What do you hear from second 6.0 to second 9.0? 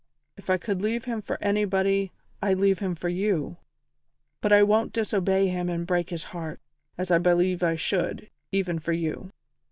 his heart, as I believe I should, even for